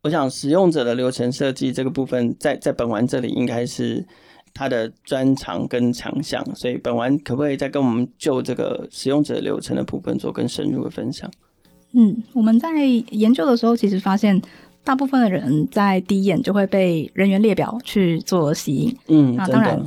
[0.03, 4.05] 我想使用者的流程设计这个部分在，在在本丸这里应该是
[4.53, 11.27] 他的专长跟强项，所以本丸可不可以再跟我们就这个使用者流程的部分做更深入的分享？
[11.93, 12.69] 嗯，我们在
[13.09, 14.39] 研究的时候，其实发现。
[14.87, 19.77] 大部分的人在第一眼就会被人员列表去做吸引，嗯，那当然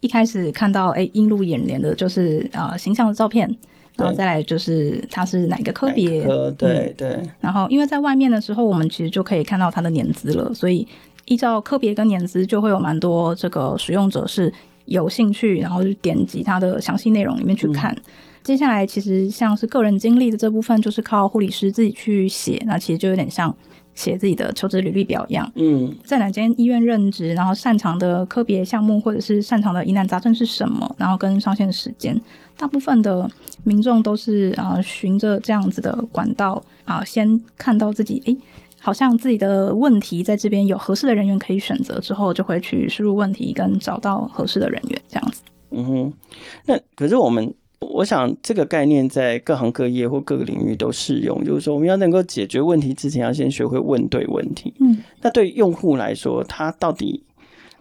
[0.00, 3.48] 一开始看到哎，映入眼帘的就是啊、呃、形象的照片，
[3.96, 7.30] 然后再来就是他是哪个科别，科对对、嗯。
[7.40, 10.86] 然后因为在外面的时候，我们其实就可以看到他的年资了，所以
[11.24, 14.52] 依照科别跟年资，就会有蛮多这个使用者是
[14.84, 17.90] 有兴趣，然后就点击他的详细内容里面去看。
[17.94, 18.02] 嗯、
[18.42, 23.56] 接下来其实像是个人经历的这部分，就是靠护理师自己去写，那其实就有点像。
[24.00, 32.18] 写自己的求职履历表一样，嗯，在哪间医院任职，然后擅长的科别项目或者是擅长的疑难杂症是什么，然后跟上线时间，
[32.56, 33.30] 大部分的
[33.62, 38.34] 民众都是啊，循着这样子的管道啊，先看到自己，诶，
[38.80, 45.42] 好像自己的问题在这边有合适的人员可以选择，之后就会去输入问题跟找到合适的人员这样子。
[45.72, 46.12] 嗯哼，
[46.64, 47.52] 那可是我们。
[47.80, 54.72] 我想这个概念在各行各业或各个领域都适用，就是说我们要能够解决问题之前，要先学会问对问题。
[54.80, 57.24] 嗯，那对用户来说，他到底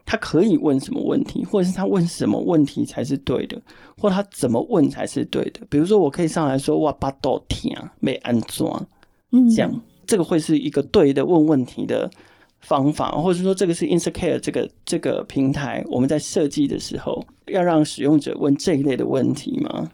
[0.06, 3.62] 他可以问什么问题，或者是他问什么问题才是对的，
[3.98, 5.60] 或他怎么问才是对的？
[5.70, 8.88] 比如说，我可以上来说：“哇，巴豆天啊，没安装。”
[9.32, 12.10] 嗯，这样这个会是一个对的问问题的
[12.62, 19.91] 方法，或者说这个是 InstaCare 这个这个平台，我们在设计的时候要让使用者问这一类的问题吗？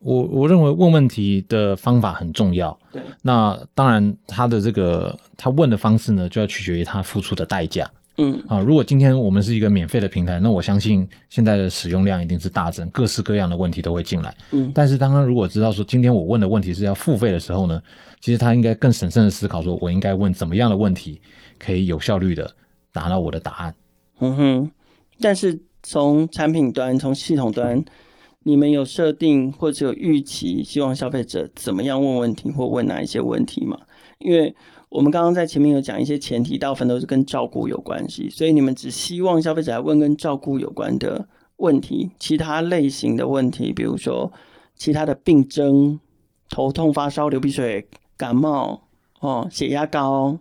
[0.00, 2.78] 我我认为问问题的方法很重要。
[2.92, 7.90] 对，那当然他的这个他问的方式呢，就要取决于他付出的代价。
[8.18, 14.34] 嗯啊，如果今天我们是一个免费的平台，那我相信现在的使用量一定是大增，各式各样的问题都会进来。
[14.52, 17.82] 嗯，但是当他如果知道说今天我问的问题是要付费的时候呢，
[18.20, 21.20] 其实他应该更审慎的思考，说我应该问怎么样的问题
[21.58, 22.54] 可以有效率的
[22.92, 23.74] 达到我的答案。
[24.20, 24.70] 嗯哼，
[25.20, 27.84] 但是从产品端，从系统端。
[28.48, 33.76] 你们有设定或者有预期，希望消费者怎么样问问题或问哪一些问题吗？
[34.18, 34.54] 因为
[34.88, 44.32] 我们刚刚在前面有讲一些前提，大部分都是跟照顾有关系，所以你们只希望消费者来问跟照顾有关的问题，其他类型的问题，比如说
[44.76, 45.98] 其他的病症、
[46.48, 48.80] 头痛、发烧、流鼻水、感冒、
[49.18, 50.38] 哦，血压高、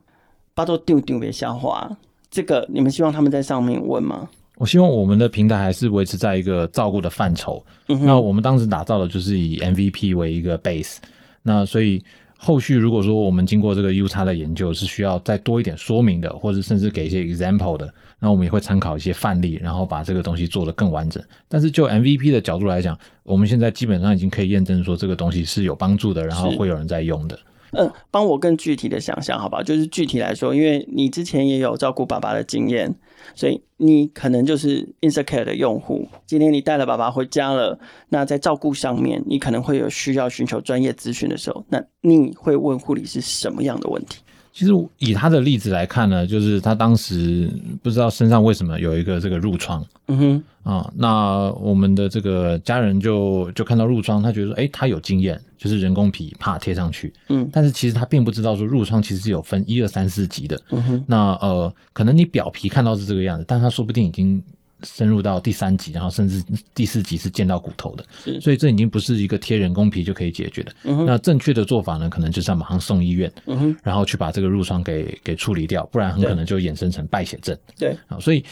[0.55, 1.95] 巴肚丢丢别消化，
[2.31, 4.27] 这个你们希望他们在上面问吗？
[4.57, 7.61] 我希望我们的平台还是维持在一个照顾的范畴。
[7.89, 8.05] 嗯。
[8.05, 10.95] 那我们当时打造的就是以 MVP 为一个 base。
[11.43, 12.01] 那所以
[12.37, 21.21] 后续如果说我们经过这个 UX 的研究是需要再多一点说明的，或者甚至给一些 example 的，那我们也会参考一些范例，然后把这个东西做得更完整。
[21.49, 27.37] 但是就 MVP 的角度来讲，我们现在基本上已经可以验证说这个东西是有帮助的，然后会有人在用的。
[27.77, 29.61] 嗯，帮我更具体的想象，好吧？
[29.61, 32.93] 就是具体来说，因为你之前也有照顾爸爸的经验，
[33.35, 36.07] 所以你可能就是 Insecure 的用户。
[36.25, 44.21] 今天你带了爸爸回家了，那在照顾上面，你可能会有需要寻求专业咨询的时候，那你会问护理是什么样的问题？
[44.55, 47.51] 其实以他的例子来看呢，就是他当时
[47.83, 64.41] 不知道身上为什么有一个这个褥疮，嗯哼，啊，那我们的这个家人就就看到褥疮，他觉得说，哎，他有经验，就是人工皮怕贴上去，嗯，但是其实他并不知道说褥疮其实是有分一二三四级的，嗯哼，那呃，可能你表皮看到是这个样子，但他说不定已经。
[64.85, 66.41] 深入到第三级，然后甚至
[66.73, 68.05] 第四级是见到骨头的，
[68.39, 70.71] 所以这已经不是一个贴人工皮就可以解决的。
[70.83, 77.57] 嗯、那正确的做法呢，可能就是要马上送医院，嗯、然后去把这个褥疮给给处理掉，不然很可能就衍生成败血症。
[77.77, 78.43] 对啊，所以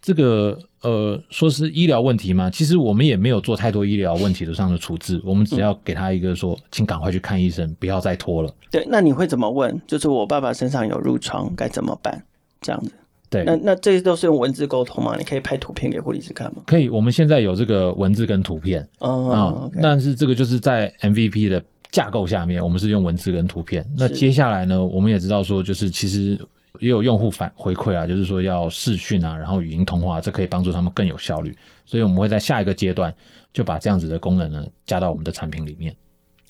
[0.00, 8.52] 这个呃，说是医疗问题嘛，其实我们也没有做太多医疗问题的上的处置，我们只要给他一个说，请赶快去看医生，不要再拖了。
[8.70, 9.80] 对，那你会怎么问？
[9.86, 12.24] 就是我爸爸身上有褥疮，该怎么办？
[12.60, 12.90] 这样子。
[13.32, 15.16] 对，那那这些都是用文字沟通吗？
[15.16, 16.62] 你可以拍图片给护理师看吗？
[16.66, 19.36] 可以，我们现在有这个文字跟图片哦，啊、
[19.74, 23.82] okay，但是这个就是在 MVP 的架构下面，我们是用文字跟图片。
[23.96, 26.38] 那接下来呢，我们也知道说，就是其实
[26.78, 31.56] 也有用户反回馈啊，就是说要视讯啊，然后语音通话，这可以帮助他们更有效率。
[31.86, 33.14] 所以我们会在下一个阶段
[33.54, 35.96] 就把这样子的功能呢加到我们的产品里面。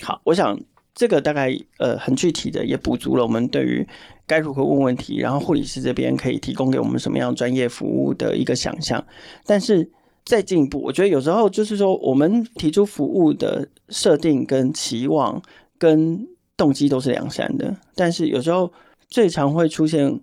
[0.02, 0.58] 好，我想。
[0.94, 3.86] 这个大概呃很具体的也补足了我们对于
[4.26, 9.02] 该如何问问题，然后护理师这边可以提供给我们什么样专业服务的一个想象。
[9.46, 9.90] 但是
[10.24, 15.42] 再进一步，我觉得有时候就是说我们提出服务的设定跟期望
[15.78, 18.70] 跟动机都是良善的，但是有时候
[19.08, 20.20] 最常会出现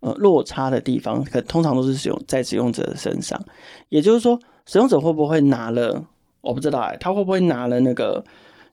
[0.00, 3.42] 呃落差的地方，可通常都是使用在使用者的身上。
[3.88, 6.04] 也就是说，使用者会不会拿了
[6.42, 8.22] 我不知道哎，他会不会拿了那个。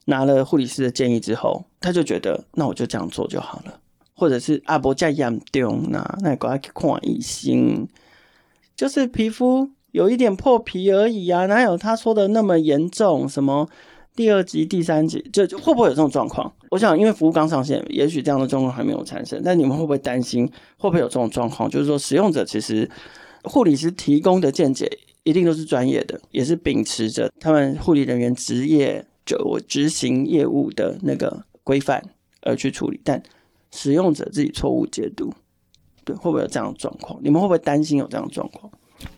[0.08, 3.78] 拿了护理师的建议之后，他就觉得那我就这样做就好了，
[4.14, 7.86] 或者是阿伯加严重那那赶快去看医生，
[8.74, 13.28] 就是皮肤有一点破皮而已啊，哪有他说的那么严重？
[13.28, 13.68] 什么
[14.16, 16.50] 第二级、第三级，就会不会有这种状况？
[16.70, 20.46] 我想，因为服务刚上线，也许这样的状况还没有产生，但你们会不会担心
[20.78, 21.68] 会不会有这种状况？
[21.68, 22.90] 就是说，使用者其实
[23.44, 24.90] 护理师提供的见解
[25.24, 29.04] 一定都是专业的，也是秉持着他们护理人员职业。
[29.28, 32.02] 就我执行业务的那个规范
[32.40, 33.22] 而去处理，但
[33.70, 35.30] 使用者自己错误解读，
[36.02, 37.20] 对，会不会有这样的状况？
[37.22, 38.72] 你们会不会担心有这样的状况？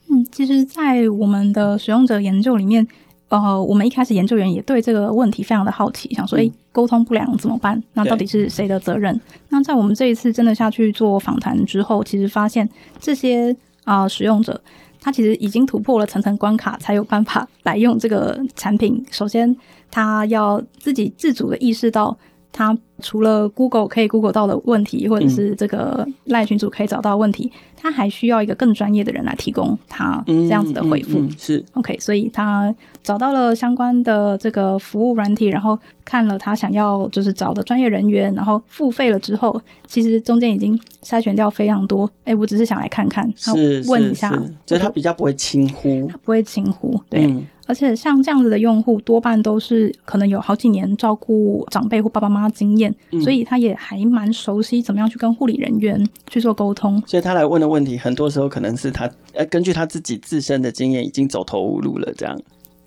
[0.08, 2.84] 嗯，其实，在我们的使用者研究里面，
[3.28, 6.36] 呃，我们一开始研究员也对这个问题非常的好奇，想说，
[6.72, 7.80] 沟通不良怎么办？
[7.92, 9.20] 那到底是谁的责任？
[9.50, 12.68] 那在我们这一次真的下去做访谈之后，其实发现
[12.98, 14.60] 这些啊、呃、使用者。
[15.02, 19.02] 他其实已经突破了层层关卡，才有办法来用这个产品。
[19.10, 19.56] 首先，
[19.90, 22.16] 他要自己自主的意识到，
[22.52, 27.50] 他除了 Google 可以 Google 到的问题，或者是这个赖群主可以找到问题。
[27.54, 31.26] 嗯他还需要一个更专业的人来提供他这样子的回复。
[31.38, 42.04] 是 OK，所以他找到了相关的这个服务软体，然后看了他想要就是找的专业人员，然后付费了之后，其实中间已经筛选掉非常多。
[42.24, 44.30] 哎、欸，我只是想来看看，是问一下，
[44.66, 47.24] 就是他比较不会轻忽，他不会轻忽，对。
[47.24, 57.00] 嗯而且像这样子的用户，多半都是可能有好几年照顾长辈或爸爸妈妈经验，嗯，所以他也还蛮熟悉怎么样去跟护理人员去做沟通。
[57.06, 62.36] 所以他来问的问题，很多时候可能是他呃根据他自己自身的经验，已经走投无路了，这样，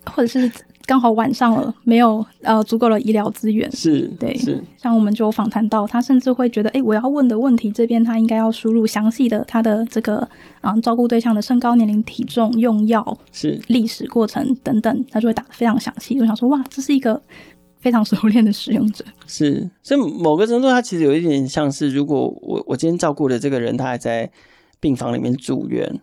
[0.06, 0.52] 或者是。
[0.86, 10.18] 刚好晚上了，没有呃足够的医疗资源，是对，是像我们就访谈到，他甚至会觉得，哎、欸，我要问的问题这边他应该要输入详细的他的这个
[10.62, 16.20] 啊、嗯、照顾对象的身高、年龄、体重、用药是历史过程等等，他就会打得非常详细。
[16.20, 17.22] 我想说，哇，这是一个
[17.80, 24.30] 非常熟练的使用者，是，所以某个程度，他其实有一点像是，如果我我今天照顾的这个人，他还在
[24.82, 26.02] 病房里面住院。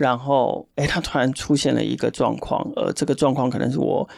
[0.00, 4.08] 然后，哎，他突然出现了一个状况，而这个状况可能是我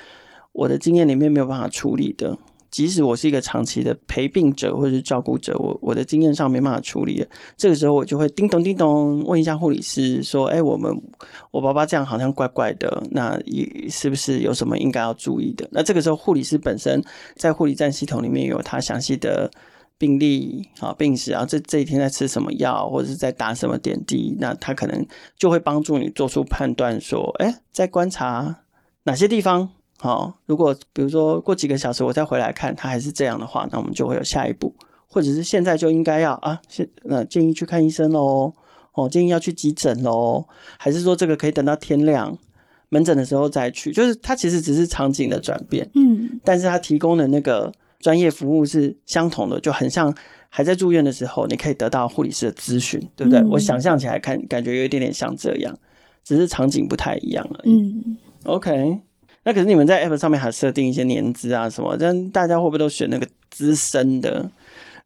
[0.53, 2.39] 我的经验里面没有办法处理的。
[2.71, 7.27] 即使我是一个长期的陪病者或者是照顾者，我我的经验上没办法处理。
[7.57, 10.97] 这个时候，我就会叮咚叮咚问一下护理师，说：“哎，我们
[11.51, 17.03] 我爸爸这样好像怪怪的，那也是不是有什么应该要注意的？”那这个时候，护理师本身
[17.35, 19.51] 在护理站系统里面有他详细的。
[20.03, 25.07] 病例啊，病史啊，这这一天在吃什么药，或者是在打什么点滴，那他可能
[25.39, 28.63] 就会帮助你做出判断，说，哎，在观察
[29.05, 29.69] 哪些地方，
[30.01, 34.75] 好，如果比如说过几个小时我再回来看，他还是这样的话，那我们就会有下一步，
[35.07, 38.53] 或者是现在就应该要啊，现那建议去看医生喽，
[38.95, 40.45] 哦，建议要去急诊喽，
[40.81, 42.37] 还是说这个可以等到天亮
[42.89, 47.73] 门诊的时候再去，就是它其实只是场景的转变，嗯，但是它提供的那个。
[48.03, 50.15] 专业服务是相同的，就很像
[50.51, 53.41] 还在住院的时候，你可以得到护理师的咨询，对不对？
[53.41, 55.75] 嗯、我想象起来看，感觉有一点点像这样，
[56.23, 57.73] 只是场景不太一样而已。
[57.73, 58.99] 嗯，OK。
[59.45, 61.97] 那可是你们在 App 上面还设定一些年资啊什么？
[61.97, 64.51] 但大家会不会都选那个资深的？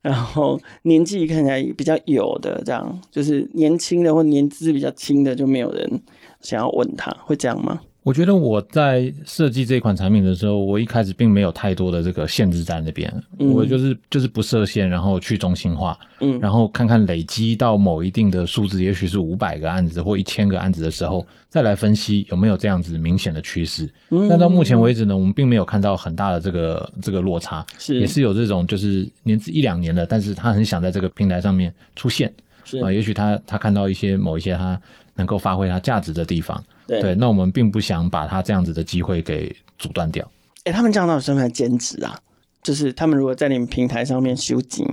[0.03, 6.01] 然后年纪看起来比较有的这样，就是年轻的或年资比较轻的就没有人
[6.41, 7.81] 想要问他，会这样吗？
[8.07, 23.91] 我觉得我在设计这款产品的时候，我一开始并没有太多的这个限制在那边，嗯、我就是就是不设限，然后去中心化，嗯，然后看看累积到某一定的数字，也许是五百个案子或一千个案子的时候，再来分析有没有这样子明显的趋势。
[24.11, 34.81] 嗯，但到目前为止呢，我们并没有看到很大的这个这个落差，是也是有这种就是年资一两年的，但是他很想在这个平台上面出现，是啊，也许他他看到一些某一些他
[35.17, 36.63] 能够发挥他价值的地方。
[36.87, 40.25] 对，对，那我们并不想把他这样子的机会给阻断掉。
[40.65, 42.19] 哎、欸，他们这样到底算不算兼职啊？
[42.63, 44.87] 就是他们如果在你们平台上面修景，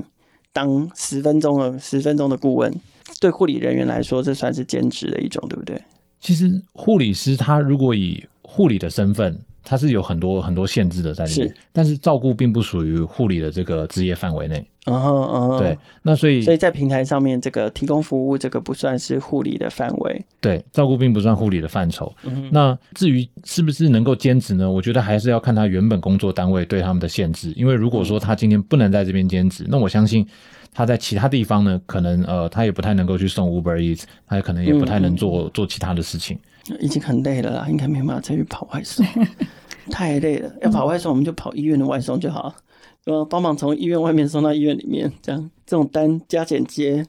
[0.51, 2.73] 当十分钟的十分钟的顾问，
[3.19, 5.81] 对护理人员来说，这算是兼职的一种，对不对？
[6.19, 9.39] 其实护理师他如果以护理的身份。
[9.65, 14.61] 他是有很多很多限制的在里面，是，但是照顾并不属于护理的这个职业范围内。
[14.85, 20.25] 嗯嗯嗯，对，那所以所以在平台上面，这个提供服务，这个不算是护理的范围。
[20.41, 22.13] 对，照顾并不算护理的范畴。
[22.23, 24.69] 嗯，那至于是不是能够兼职呢？
[24.69, 27.53] 我觉得还是要看他原本工作单位对他们的限制。
[27.55, 30.27] 因为如果说他今天不能在这边兼职，那我相信
[30.73, 36.37] 他在其他地方呢，可能呃，他也不太能够去送 Uber Eats，他也可能也不太能做、嗯、做其他的事情。
[36.79, 39.05] 已经很累了啦，应该没办法再去跑外送，
[39.91, 40.51] 太累了。
[40.61, 42.55] 要跑外送，我们就跑医院的外送就好了，
[43.05, 47.05] 呃，帮忙从医院外面送到医院里面，这样这种单加减接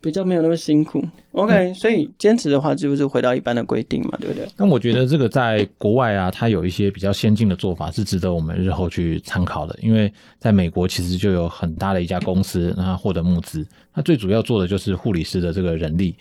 [0.00, 1.02] 比较没有那么辛苦。
[1.32, 4.46] OK，嗯，所以坚持的话，就是回到一般的规定嘛，对不对？
[4.56, 9.76] 那我觉得这个在国外啊，它有一些比较先进的做法，是值得我们日后去参考的。
[9.80, 16.14] 因为在美国，其实就有很大的一家公司，让它获得募资，它最主要做的就是护理师的这个人力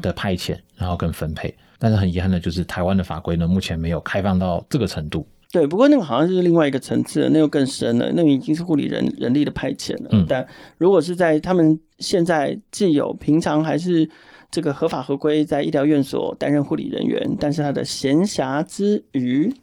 [0.00, 1.54] 的派遣，然后跟分配。
[1.78, 5.26] 但是很遗憾的就是，台湾的法规呢，目前没有开放到这个程度。
[5.52, 10.08] 对，不过那个好像是另外一个层次，那个更深了，那个已经是护理人人力的派遣了。
[10.12, 10.44] 嗯，但
[10.78, 14.08] 如果是在他们现在既有平常还是
[14.50, 19.54] 这个合法合规在医疗院所担任护理人员，但是他的闲暇之余，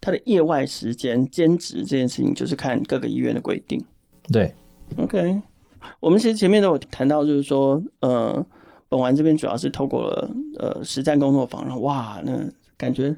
[0.00, 3.84] 他的业外时间兼职这件事情，就是看各个医院的规定。
[4.32, 4.54] 对
[4.96, 5.42] ，OK，
[6.00, 8.44] 我们其实前面都有谈到，就是说，呃。
[8.88, 13.12] 本丸这边主要是透过了呃实战工作坊，然后哇，那感觉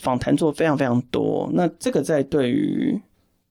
[0.00, 1.48] 访谈做非常非常多。
[1.52, 3.00] 那这个在对于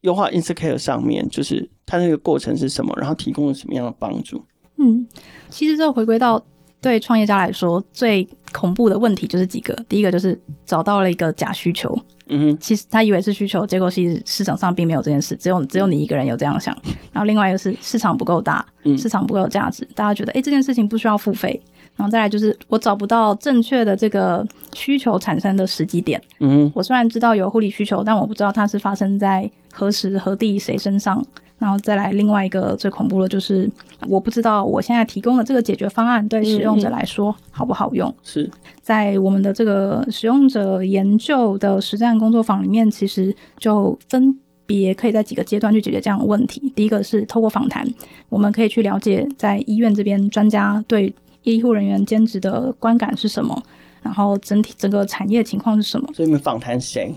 [0.02, 4.44] 优化 InstaCare 上面，就是它那个过程是什么，然后提供了什么样的帮助？
[4.78, 5.08] 嗯，
[5.50, 6.44] 其实这回归到
[6.82, 11.94] 对创业家来说最恐怖的问题就是几个，第一个就是找到了一个假需求。
[12.32, 16.74] 嗯，其实他以为是需求，结果其实市场上并没有这件事，只有只有你一个人有这样想。
[17.12, 18.66] 然后另外一个是市场不够大，
[18.98, 21.60] 市场不够有价值，大家觉得哎这件事情不需要付费。
[22.00, 26.20] 然后再来就是我找不到正确的这个需求产生的时机点。
[26.40, 31.22] 嗯，我虽然知道有护理需求，但我不知道它是发生在何时何地谁身上。
[31.58, 33.70] 然后再来另外一个最恐怖的就是，
[34.08, 38.16] 我不知道我现在提供的这个解决方案对使用者来说好不好用。
[38.24, 38.50] 是
[38.82, 46.72] 在我们的这个使用者研究的实战工作坊里面，其实就分别可以在几个阶段去解决这样的问题。
[46.74, 47.86] 第一个是透过访谈，
[48.30, 53.62] 我们可以去了解在医院这边专家对医护人员兼职的观感是什么，
[54.02, 56.08] 然后整体整个产业情况是什么。
[56.14, 57.14] 所以你们访谈谁？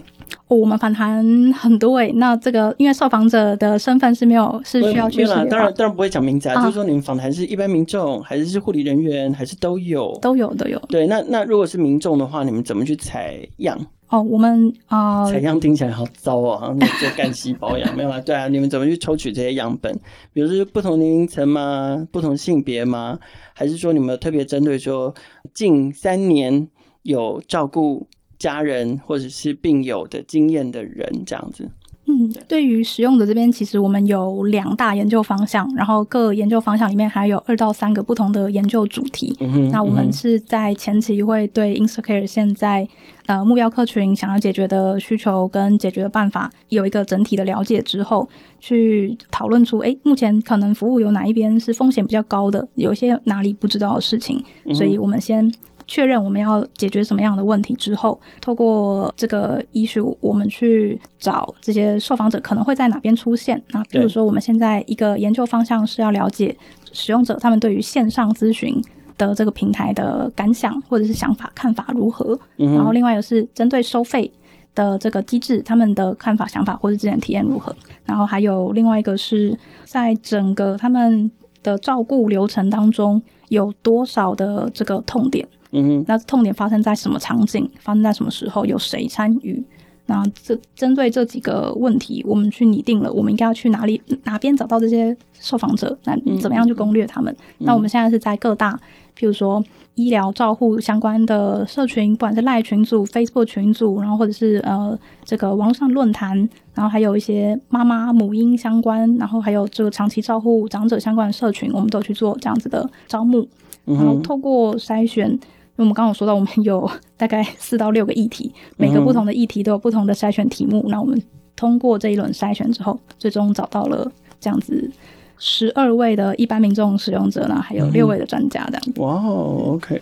[0.48, 10.18] 哦、我们访谈很多位，那这个因为受访者的身份是没有是需要去说，当然当然不会讲名字啊，啊就是说你们访谈是一般民众，还是是护理人员，还是都有？
[10.22, 10.78] 都有都有。
[10.88, 13.78] 对，那那如果是民众的话，你们怎么去采样？
[14.12, 18.20] 哦，我们啊， 采、样听起来好糟啊，做干细胞养，没有啊？
[18.20, 19.98] 对啊，你们怎么去抽取这些样本？
[20.32, 22.06] 比如说不同年龄层吗？
[22.12, 23.18] 不同性别吗？
[23.54, 25.14] 还是说你们特别针对说
[25.52, 26.68] 近三年
[27.02, 28.06] 有照顾？
[28.38, 31.70] 家人或者是病友的经验的人这样子，
[32.12, 39.34] 嗯，对于使用者这边，其实我们有两大研究方向，然后各研究方向里面还有二到三个不同的研究主题。
[39.40, 42.86] 嗯，那我们是在前期会对 Instacare 现在
[43.26, 48.28] 呃目标客群想要解决的需求跟解决的办法有一个整体的了解之后，
[48.60, 55.50] 去讨论出，诶，目前可能服务有哪一边是风险比较高的，有一些哪里不知道的事情，嗯、所以我们先。
[55.92, 63.62] 确认我们要解决什么样的问题之后，透过这个 issue，我们去找这些受访者可能会在哪边出现。
[63.72, 66.56] 那比如说，我们现在一个研究方向是要了解
[66.92, 68.82] 使用者他们对于线上咨询
[69.18, 72.40] 的这个平台的感想或者是想法看法如何。
[72.56, 72.74] 嗯。
[72.74, 74.32] 然后另外一个是针对收费
[74.74, 77.76] 的这个机制，他们的看法想法或者之前体验如何。
[78.06, 79.54] 然后还有另外一个是
[79.84, 81.30] 在整个他们
[81.62, 85.46] 的照顾流程当中有多少的这个痛点。
[85.72, 87.68] 嗯哼，那痛点发生在什么场景？
[87.80, 88.64] 发生在什么时候？
[88.64, 89.62] 有谁参与？
[90.06, 97.32] 那这针对这几个问题，我们去拟定了，我们应该要去哪里哪边找到这些受访者，那怎么样去攻略他们？
[97.58, 98.78] 嗯、那我们现在是在各大，
[99.16, 99.64] 譬如说
[99.94, 106.36] 医疗照护相关的社群，不管是赖群组、Facebook 群组，然后或者是呃这个网络上论坛，
[106.74, 113.48] 然后还有一些妈妈母婴相关，然后还有这个长期照护长者相关的社群，我们都去做这样子的招募，
[113.84, 115.38] 然后透过筛选。
[115.74, 120.84] 因为我们刚刚有说到，我们有 大概四到六个议题，每个不同的议题都有不同的筛选题目。
[120.88, 121.22] 那、嗯、我们
[121.56, 124.90] 通过这一轮筛选之后，最终找到了这样子
[125.38, 129.00] 十二位的一般民众使用者呢，还有六位的专家这样子。
[129.00, 130.00] 哇、哦，OK，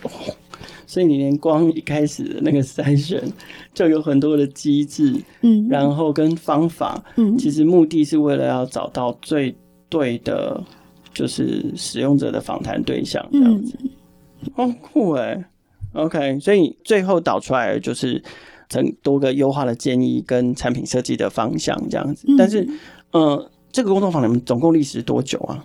[0.86, 3.22] 所以你连光一开始的那个筛选
[3.72, 9.54] 就有很多的机制，嗯，然后跟方法，嗯，其实目的是为了要找到最
[9.88, 10.62] 对的，
[11.14, 13.78] 就是使用者的访谈对象这样子。
[14.54, 15.42] 好、嗯哦、酷哎
[15.92, 18.22] ！OK，所以最后导出来就是
[18.72, 22.26] 很多个优化的建议跟产品设计的方向这样子。
[22.28, 22.68] 嗯、但是，
[23.12, 25.64] 呃，这个工作坊你们总共历时多久啊？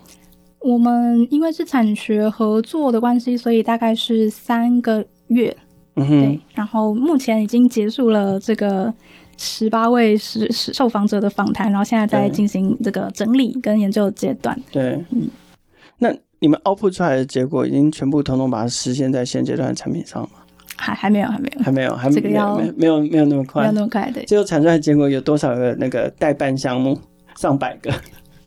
[0.60, 5.56] 我们因为是产学合作的关系，所以大概是三个月。
[5.94, 6.20] 嗯哼。
[6.20, 8.92] 对，然后目前已经结束了这个
[9.38, 14.60] 十八位是受访者的访谈，然后现在在进行这个整理跟研究阶段。
[14.72, 15.45] 对，嗯，那。
[16.38, 20.30] 你们 output 出来的结果已经全部统统把它实现在现阶段的产品上吗？
[20.76, 24.10] 还还没有，还没有，还没有，还没有，这个要没有没有那么快，没有那么快。
[24.10, 26.98] 对，最后产出来的结果有多少个那个代办项目？
[27.36, 27.90] 上百个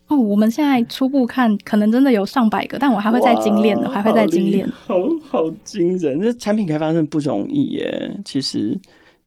[0.06, 0.16] 哦。
[0.16, 4.68] 我们现在初步看，可能真的有上百个，但我还会再精炼的，还会再精炼。
[4.86, 4.94] 好
[5.28, 6.20] 好惊人！
[6.20, 8.78] 这产品开发真的不容易耶，其实。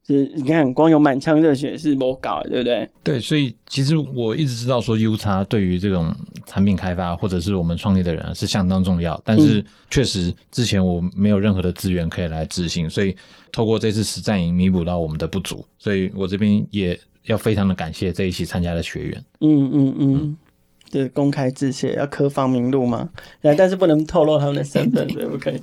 [0.06, 2.90] 是，你看，光有满腔热血是不搞，对不对？
[3.02, 6.14] 对，所以其实我一直知道说，UX 对于这种
[6.46, 9.18] 产品开发或者是我们创业的人是相当重要。
[9.24, 13.16] 但是确实之前我没有任何的资源可以来执行，所以
[13.50, 15.66] 透过这次实战营弥补到我们的不足。
[15.80, 19.24] 所以我这边也要非常的感谢这一期参加的学员。
[19.40, 20.38] 嗯嗯嗯，
[20.92, 23.10] 对，公开致谢，要刻芳名录吗？
[23.58, 25.62] 但是不能透露他们的身份， 对不可以？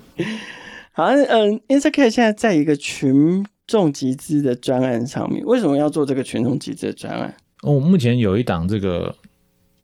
[0.93, 3.45] 好，嗯，InstaCare 现在在一个群。
[3.71, 7.33] 众集资的专案上面，为什么要做这个群众集资的专案？
[7.63, 9.15] 哦，目前有一档这个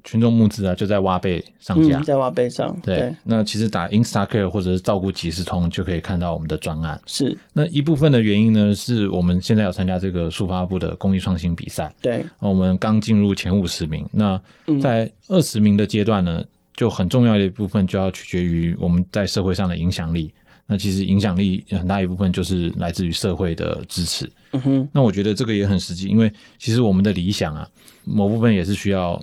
[0.03, 2.99] 群众募资啊，就在挖贝上架，嗯、在挖贝上对。
[2.99, 7.01] 对，那其实打 Instacare 或者是照顾即时通就可以看到我们的专案。
[7.07, 11.95] 是，那一部分的原因呢，是我们现在有参加这个数发部的公益创新比赛。
[12.03, 14.05] 对，我们刚进入前五十名。
[14.11, 14.41] 那
[14.83, 16.43] 在二十名的阶段呢，
[16.75, 20.33] 就很重要的一部分就要取决于我们在社会上的影响力。
[20.67, 24.31] 那其实影响力很大一部分就是来自于社会的支持。
[24.53, 27.69] 嗯哼，那我觉得这个也很实际，因为其实我们的理想啊，
[28.05, 29.23] 某部分也是需要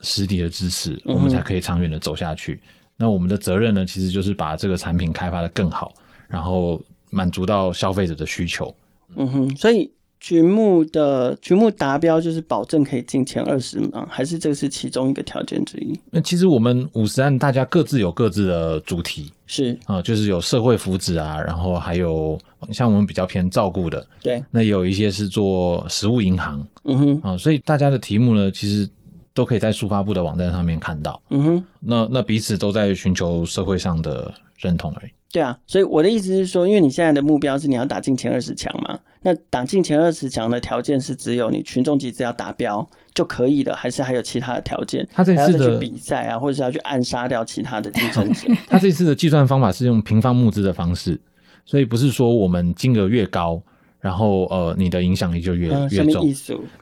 [0.00, 2.60] 实体的支持，我们才可以长远的走下去。
[2.96, 5.92] 那我们的责任呢，其实就是把这个产品开发的更好，
[6.28, 6.80] 然后
[7.10, 8.74] 满足到消费者的需求。
[9.16, 9.90] 嗯哼，所以。
[10.26, 14.06] 群目的群目达标就是保证可以进前二十吗？
[14.08, 16.00] 还是这个是其中一个条件之一？
[16.10, 19.78] 那其实我们五十案大家各自有各自的主题，是。
[19.84, 22.38] 啊，就是有社会福祉啊，然后还有
[22.72, 27.20] 像我们比较偏照顾的，对，那有一些是做食物银行，嗯哼。
[27.22, 28.88] 啊，所以大家的题目呢，其实
[29.34, 35.10] 都可以在数发部的网站上面看到，嗯哼，那那彼此都在寻求社会上的认同而已。
[35.32, 45.04] 对啊，所以我的意思是说，因为你现在的目标是你要打进前二十强嘛，那打进前二十强的条件是只有你群众集资要达标就可以了，还是还有其他的条件？
[45.12, 48.46] 他这次的比赛啊，或者是要去暗杀掉其他的竞争者？
[48.70, 51.20] 他这次的计算方法是用平方募资的方式，
[51.64, 53.60] 所以不是说我们金额越高，
[54.04, 56.28] 然后呃你的影响力就越、嗯、越重，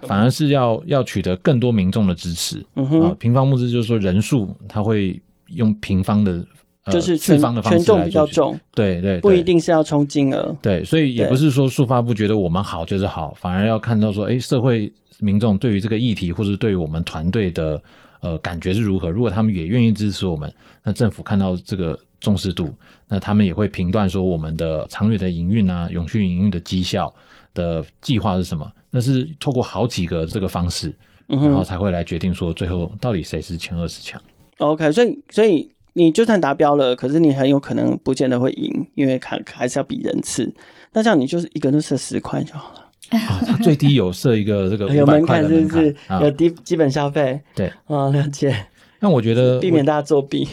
[0.01, 2.65] 反而是要要取得更多民众的支持。
[2.75, 6.45] 嗯哼、呃，平方募资就是说人数他会用平方的。
[6.91, 17.81] 就是全权重比较重，对对，对，不一定是要冲金额，对，所以也不是说数发部觉得我们好就是好，反而要看到说，哎，社会民众对于这个议题或者对于我们团队的
[18.21, 19.09] 呃感觉是如何。
[19.09, 20.53] 如果他们也愿意支持我们，
[20.83, 22.73] 那政府看到这个重视度，
[23.09, 27.13] 那他们也会评断说我们的长远的营运啊、永续营运的绩效
[27.53, 28.71] 的计划是什么。
[28.91, 30.95] 那是透过好几个这个方式，
[31.27, 34.19] 然后才会来决定说最后到底谁是前二十强。
[34.59, 35.71] OK，所以所以。
[35.95, 40.51] 你就算达标了，可是你很有可能不见得会赢，因为看还是要比人次。
[40.95, 43.19] 那这样你就是一个人设十块就好了。
[43.19, 45.95] 啊，它最低有设一个这个有门槛，是不是？
[46.23, 47.39] 有低基本消费。
[47.55, 48.69] 对，啊，了解。
[49.01, 50.49] 那我觉得避免大家作弊，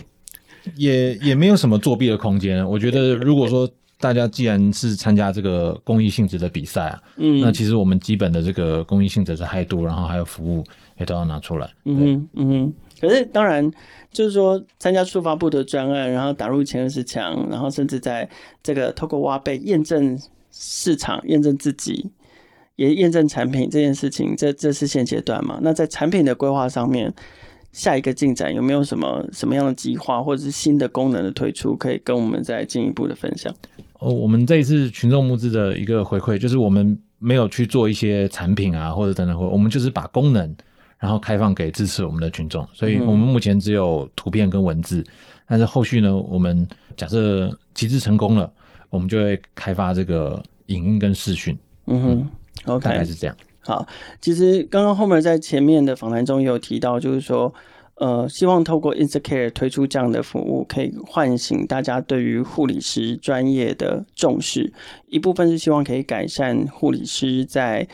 [0.75, 2.67] 也也没有什么作弊的空间。
[2.69, 10.63] 我觉得如果说大家既然是参加这个公益性质的比赛啊，嗯，那其实我们基本的这个公益性质的态度，然后还有服务
[10.97, 11.69] 也都要拿出来。
[11.85, 12.73] 嗯嗯。
[13.01, 13.71] 可是当然，
[14.11, 18.29] 就是说参加数发部的专案，然后打入前二十强，然后甚至在
[18.61, 20.19] 这个透过挖贝验证
[20.51, 22.09] 市场、验证自己、
[22.75, 25.59] 也验证产品这件事情，这这是现阶段嘛？
[25.61, 27.13] 那在产品的规划上面，
[27.79, 33.55] 下一个进展有没有什么什么样的计划，或者是新的功能的推出，可以跟我们再进一步的分享？
[33.99, 40.53] 哦，我们这一次群众募资的一个回馈，就是我们没有去做一些产品啊，或者等等，或我们就是把功能
[40.97, 45.07] 然后开放给支持我们的群众，所以我们目前只有图片跟文字，嗯、
[45.47, 46.67] 但是后续呢，我们
[46.97, 48.51] 假设集资成功了，
[48.89, 51.57] 我们就会开发这个影音跟视讯。
[51.85, 52.29] 嗯哼
[52.73, 53.33] ，OK，大概是这样。
[53.61, 53.87] 好，
[54.21, 57.53] 其实刚刚 Homer 在前面的访谈中有提到，就是说，
[57.95, 64.71] 呃，希望透过 InstaCare 推出这样的服务，可以唤醒大家对于护理师专业的重视。
[65.07, 67.87] 一部分是希望可以改善护理师在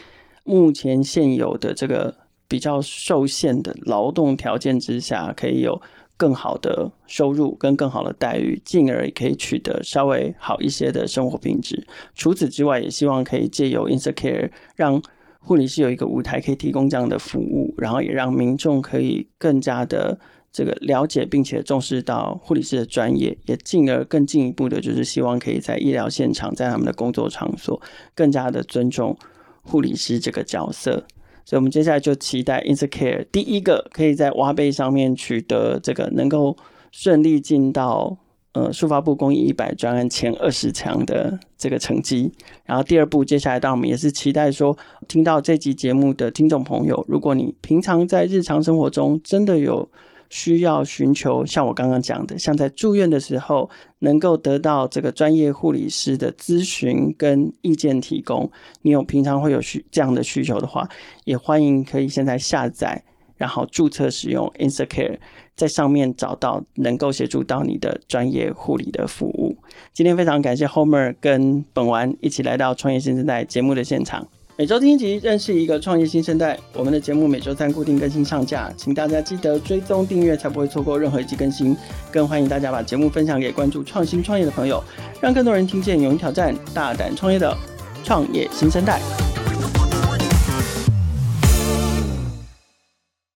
[0.43, 2.15] 目前现有的这个
[2.47, 5.81] 比较受限的劳动条件之下，可以有
[6.15, 11.85] 更好的收入跟更好的待遇，进而也可以取得稍微好一些的生活品质。
[12.13, 15.01] 除此之外，也希望可以借由 InstaCare 让
[15.45, 20.19] 护理师有一个舞台可以提供这样的服务，然后也让民众可以更加的
[20.51, 27.79] 这个了解，并且重视到护理师的专业，也进而更进一步的，就是希望可以在医疗现场，在他们的工作场所，
[28.15, 29.15] 更加的尊重
[29.61, 31.05] 护理师这个角色。
[31.45, 36.57] 所以，我们接下来就期待 InstaCare 第一个可以在挖贝上面取得这个能够
[36.91, 38.17] 顺利进到。
[38.55, 42.31] 呃，数发部公益一百专案前二十强的这个成绩，
[42.63, 44.77] 然后第二步，接下来，当我们也是期待说，
[45.09, 49.89] 听到这集节目的听众朋友，如果你平常在日常生活中真的有
[50.29, 58.49] 需要寻求，像我刚刚讲的，像在住院的时候，能够得到这个专业护理师的咨询跟意见提供，
[58.83, 60.87] 你有平常会有需这样的需求的话，
[61.25, 63.03] 也欢迎可以现在下载。
[63.37, 65.17] 然后注册使用 InstaCare，
[65.55, 69.57] 在上面找到能够协助到你的专业护理的服务。
[69.93, 74.27] 今天非常感谢 Homer 跟本丸一起来到创业新生代节目的现场。
[74.57, 76.57] 每周听一集，认识一个创业新生代。
[76.73, 81.75] 我们的节目每周三固定更新上架，请大家记得追踪订阅，才不会错过任何一集更新。
[82.09, 84.81] 更欢迎大家把节目分享给关注创新创业的朋友，
[85.19, 87.53] 让更多人听见勇于挑战、大胆创业的
[88.01, 89.44] 创业新生代。